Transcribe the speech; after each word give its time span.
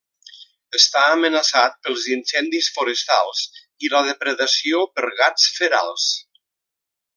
Està 0.77 1.01
amenaçat 1.17 1.75
pels 1.87 2.07
incendis 2.15 2.71
forestals 2.79 3.43
i 3.89 3.93
la 3.95 4.03
depredació 4.09 4.83
per 4.97 5.13
gats 5.23 5.47
ferals. 5.61 6.11